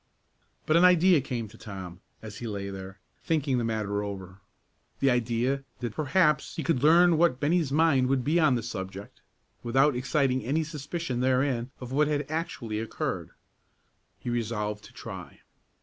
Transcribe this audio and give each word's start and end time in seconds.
But 0.65 0.77
an 0.77 0.83
idea 0.83 1.21
came 1.21 1.47
to 1.49 1.59
Tom, 1.59 2.01
as 2.23 2.39
he 2.39 2.47
lay 2.47 2.71
there, 2.71 2.99
thinking 3.23 3.59
the 3.59 3.63
matter 3.63 4.01
over; 4.03 4.41
the 4.99 5.11
idea 5.11 5.63
that 5.79 5.93
perhaps 5.93 6.55
he 6.55 6.63
could 6.63 6.81
learn 6.81 7.19
what 7.19 7.39
Bennie's 7.39 7.71
mind 7.71 8.07
would 8.07 8.23
be 8.23 8.39
on 8.39 8.55
the 8.55 8.63
subject, 8.63 9.21
without 9.61 9.95
exciting 9.95 10.43
any 10.43 10.63
suspicion 10.63 11.19
therein 11.19 11.69
of 11.79 11.91
what 11.91 12.07
had 12.07 12.25
actually 12.31 12.79
occurred. 12.79 13.29
He 14.17 14.31
resolved 14.31 14.83
to 14.85 14.91
try. 14.93 15.41